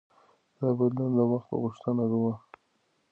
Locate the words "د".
1.17-1.19